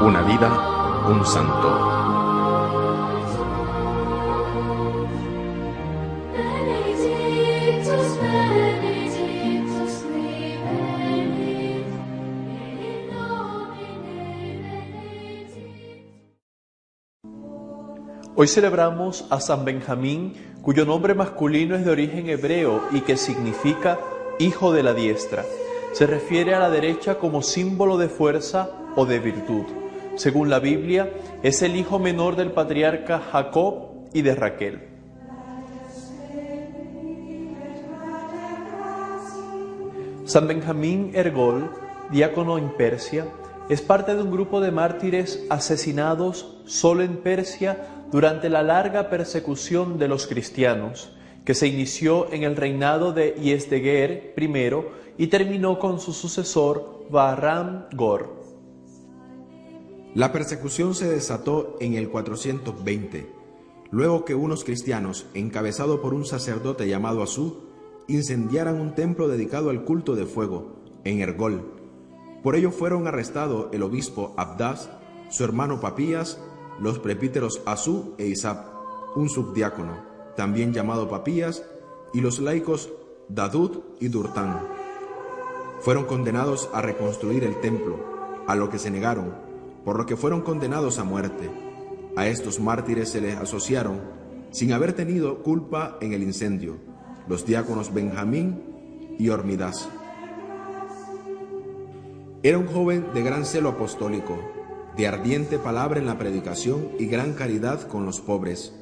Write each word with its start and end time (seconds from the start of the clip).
Una 0.00 0.22
vida, 0.22 1.06
un 1.08 1.26
santo. 1.26 1.98
Hoy 18.36 18.46
celebramos 18.46 19.26
a 19.30 19.40
San 19.40 19.64
Benjamín, 19.64 20.34
cuyo 20.62 20.86
nombre 20.86 21.16
masculino 21.16 21.74
es 21.74 21.84
de 21.84 21.90
origen 21.90 22.28
hebreo 22.28 22.84
y 22.92 23.00
que 23.00 23.16
significa 23.16 23.98
hijo 24.38 24.72
de 24.72 24.84
la 24.84 24.94
diestra. 24.94 25.44
Se 25.92 26.06
refiere 26.06 26.54
a 26.54 26.60
la 26.60 26.70
derecha 26.70 27.18
como 27.18 27.42
símbolo 27.42 27.98
de 27.98 28.08
fuerza 28.08 28.70
o 28.94 29.06
de 29.06 29.18
virtud. 29.18 29.64
Según 30.18 30.50
la 30.50 30.58
Biblia, 30.58 31.12
es 31.44 31.62
el 31.62 31.76
hijo 31.76 32.00
menor 32.00 32.34
del 32.34 32.50
patriarca 32.50 33.20
Jacob 33.30 34.08
y 34.12 34.22
de 34.22 34.34
Raquel. 34.34 34.80
San 40.24 40.48
Benjamín 40.48 41.12
Ergol, 41.14 41.70
diácono 42.10 42.58
en 42.58 42.70
Persia, 42.70 43.26
es 43.68 43.80
parte 43.80 44.16
de 44.16 44.22
un 44.22 44.32
grupo 44.32 44.60
de 44.60 44.72
mártires 44.72 45.46
asesinados 45.50 46.58
solo 46.66 47.04
en 47.04 47.18
Persia 47.18 47.86
durante 48.10 48.48
la 48.48 48.64
larga 48.64 49.10
persecución 49.10 50.00
de 50.00 50.08
los 50.08 50.26
cristianos, 50.26 51.12
que 51.44 51.54
se 51.54 51.68
inició 51.68 52.32
en 52.32 52.42
el 52.42 52.56
reinado 52.56 53.12
de 53.12 53.36
Yezdeguer 53.40 54.34
I 54.36 54.72
y 55.16 55.28
terminó 55.28 55.78
con 55.78 56.00
su 56.00 56.12
sucesor 56.12 57.06
Bahram 57.08 57.84
Gor. 57.92 58.47
La 60.14 60.32
persecución 60.32 60.94
se 60.94 61.06
desató 61.08 61.76
en 61.80 61.94
el 61.94 62.08
420, 62.08 63.30
luego 63.90 64.24
que 64.24 64.34
unos 64.34 64.64
cristianos, 64.64 65.26
encabezados 65.34 66.00
por 66.00 66.14
un 66.14 66.24
sacerdote 66.24 66.88
llamado 66.88 67.22
Asú, 67.22 67.58
incendiaran 68.08 68.80
un 68.80 68.94
templo 68.94 69.28
dedicado 69.28 69.68
al 69.68 69.84
culto 69.84 70.16
de 70.16 70.24
fuego, 70.24 70.76
en 71.04 71.20
Ergol. 71.20 71.62
Por 72.42 72.56
ello 72.56 72.70
fueron 72.70 73.06
arrestados 73.06 73.68
el 73.72 73.82
obispo 73.82 74.32
Abdas, 74.38 74.88
su 75.28 75.44
hermano 75.44 75.78
Papías, 75.78 76.40
los 76.80 76.98
prepíteros 76.98 77.60
Asú 77.66 78.14
e 78.16 78.26
Isab, 78.26 78.64
un 79.14 79.28
subdiácono, 79.28 79.98
también 80.36 80.72
llamado 80.72 81.08
Papías, 81.08 81.64
y 82.14 82.22
los 82.22 82.38
laicos 82.38 82.90
Dadud 83.28 83.80
y 84.00 84.08
Durtán. 84.08 84.62
Fueron 85.80 86.06
condenados 86.06 86.70
a 86.72 86.80
reconstruir 86.80 87.44
el 87.44 87.60
templo, 87.60 87.98
a 88.46 88.56
lo 88.56 88.70
que 88.70 88.78
se 88.78 88.90
negaron, 88.90 89.47
por 89.88 89.96
lo 89.96 90.04
que 90.04 90.18
fueron 90.18 90.42
condenados 90.42 90.98
a 90.98 91.04
muerte. 91.04 91.50
A 92.14 92.26
estos 92.26 92.60
mártires 92.60 93.08
se 93.08 93.22
les 93.22 93.38
asociaron, 93.38 94.02
sin 94.50 94.74
haber 94.74 94.92
tenido 94.92 95.42
culpa 95.42 95.96
en 96.02 96.12
el 96.12 96.22
incendio, 96.22 96.76
los 97.26 97.46
diáconos 97.46 97.94
Benjamín 97.94 99.16
y 99.18 99.30
Hormidas. 99.30 99.88
Era 102.42 102.58
un 102.58 102.66
joven 102.66 103.06
de 103.14 103.22
gran 103.22 103.46
celo 103.46 103.70
apostólico, 103.70 104.36
de 104.94 105.06
ardiente 105.06 105.58
palabra 105.58 105.98
en 105.98 106.04
la 106.04 106.18
predicación 106.18 106.90
y 106.98 107.06
gran 107.06 107.32
caridad 107.32 107.88
con 107.88 108.04
los 108.04 108.20
pobres, 108.20 108.74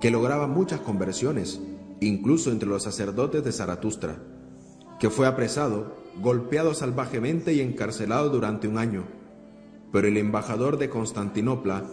que 0.00 0.10
lograba 0.10 0.48
muchas 0.48 0.80
conversiones, 0.80 1.60
incluso 2.00 2.50
entre 2.50 2.68
los 2.68 2.82
sacerdotes 2.82 3.44
de 3.44 3.52
Zaratustra, 3.52 4.16
que 4.98 5.10
fue 5.10 5.28
apresado, 5.28 5.94
golpeado 6.20 6.74
salvajemente 6.74 7.52
y 7.52 7.60
encarcelado 7.60 8.30
durante 8.30 8.66
un 8.66 8.78
año. 8.78 9.19
Pero 9.92 10.08
el 10.08 10.16
embajador 10.16 10.78
de 10.78 10.88
Constantinopla 10.88 11.84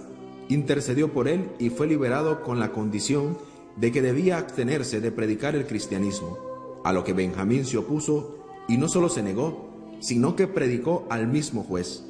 intercedió 0.50 1.12
por 1.12 1.28
él 1.28 1.50
y 1.60 1.70
fue 1.70 1.88
liberado 1.88 2.44
con 2.44 2.60
la 2.60 2.72
condición 2.72 3.38
de 3.76 3.92
que 3.92 4.02
debía 4.02 4.38
abstenerse 4.38 5.02
de 5.02 5.12
predicar 5.12 5.56
el 5.56 5.66
cristianismo, 5.66 6.38
a 6.84 6.94
lo 6.94 7.04
que 7.04 7.14
Benjamín 7.14 7.66
se 7.66 7.78
opuso 7.78 8.38
y 8.68 8.78
no 8.78 8.88
solo 8.88 9.10
se 9.10 9.24
negó, 9.24 9.70
sino 10.00 10.36
que 10.36 10.48
predicó 10.48 11.06
al 11.10 11.28
mismo 11.28 11.64
juez. 11.64 12.04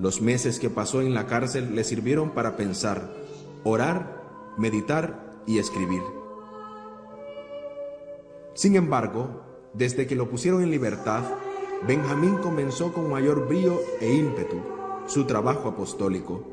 Los 0.00 0.20
meses 0.20 0.58
que 0.58 0.70
pasó 0.70 1.00
en 1.00 1.14
la 1.14 1.26
cárcel 1.26 1.74
le 1.74 1.84
sirvieron 1.84 2.30
para 2.30 2.56
pensar, 2.56 3.14
orar, 3.62 4.22
meditar 4.58 5.42
y 5.46 5.58
escribir. 5.58 6.02
Sin 8.54 8.76
embargo, 8.76 9.42
desde 9.72 10.06
que 10.06 10.16
lo 10.16 10.28
pusieron 10.28 10.62
en 10.62 10.70
libertad, 10.70 11.22
Benjamín 11.86 12.36
comenzó 12.36 12.92
con 12.92 13.10
mayor 13.10 13.48
brío 13.48 13.80
e 14.00 14.14
ímpetu 14.14 14.74
su 15.06 15.24
trabajo 15.24 15.68
apostólico 15.68 16.44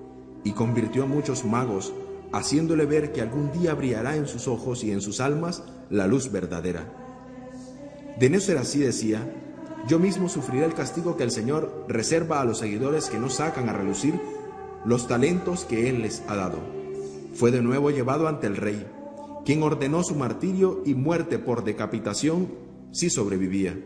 y 0.44 0.51
convirtió 0.51 1.03
a 1.03 1.07
muchos 1.07 1.45
magos, 1.45 1.94
haciéndole 2.31 2.85
ver 2.85 3.12
que 3.12 3.22
algún 3.22 3.51
día 3.51 3.73
brillará 3.73 4.16
en 4.16 4.28
sus 4.28 4.47
ojos 4.47 4.84
y 4.84 4.91
en 4.91 5.01
sus 5.01 5.19
almas 5.19 5.63
la 5.89 6.07
luz 6.07 6.31
verdadera. 6.31 6.91
De 8.19 8.29
no 8.29 8.40
ser 8.40 8.57
así, 8.57 8.79
decía, 8.79 9.28
yo 9.88 10.00
mismo 10.00 10.29
sufriré 10.29 10.66
el 10.66 10.73
castigo 10.73 11.17
que 11.17 11.23
el 11.23 11.31
Señor 11.31 11.85
reserva 11.88 12.41
a 12.41 12.45
los 12.45 12.59
seguidores 12.59 13.09
que 13.09 13.19
no 13.19 13.29
sacan 13.29 13.69
a 13.69 13.73
relucir 13.73 14.19
los 14.85 15.07
talentos 15.07 15.66
que 15.66 15.90
Él 15.90 16.01
les 16.01 16.23
ha 16.28 16.35
dado. 16.35 16.59
Fue 17.34 17.51
de 17.51 17.61
nuevo 17.61 17.91
llevado 17.91 18.28
ante 18.28 18.47
el 18.47 18.57
rey, 18.57 18.85
quien 19.45 19.63
ordenó 19.63 20.03
su 20.03 20.16
martirio 20.16 20.81
y 20.85 20.94
muerte 20.94 21.40
por 21.40 21.63
decapitación 21.63 22.50
si 22.91 23.09
sobrevivía. 23.09 23.78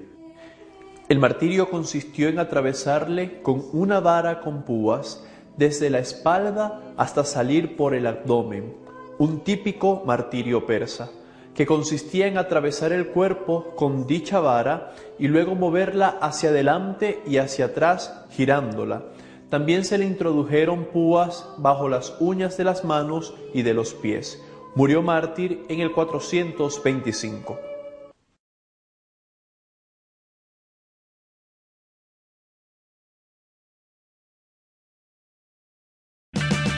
El 1.07 1.19
martirio 1.19 1.69
consistió 1.69 2.29
en 2.29 2.39
atravesarle 2.39 3.43
con 3.43 3.63
una 3.73 3.99
vara 3.99 4.41
con 4.41 4.63
púas 4.63 5.23
desde 5.55 5.91
la 5.91 5.99
espalda 5.99 6.81
hasta 6.97 7.23
salir 7.23 7.75
por 7.77 7.93
el 7.93 8.07
abdomen, 8.07 8.73
un 9.19 9.41
típico 9.41 10.01
martirio 10.03 10.65
persa, 10.65 11.11
que 11.53 11.67
consistía 11.67 12.25
en 12.25 12.39
atravesar 12.39 12.91
el 12.91 13.09
cuerpo 13.09 13.75
con 13.75 14.07
dicha 14.07 14.39
vara 14.39 14.95
y 15.19 15.27
luego 15.27 15.53
moverla 15.53 16.17
hacia 16.21 16.49
adelante 16.49 17.21
y 17.27 17.37
hacia 17.37 17.65
atrás 17.65 18.25
girándola. 18.31 19.03
También 19.51 19.85
se 19.85 19.99
le 19.99 20.05
introdujeron 20.05 20.85
púas 20.85 21.47
bajo 21.57 21.87
las 21.87 22.15
uñas 22.19 22.57
de 22.57 22.63
las 22.63 22.83
manos 22.83 23.35
y 23.53 23.61
de 23.61 23.75
los 23.75 23.93
pies. 23.93 24.41
Murió 24.73 25.03
mártir 25.03 25.65
en 25.69 25.81
el 25.81 25.91
425. 25.91 27.74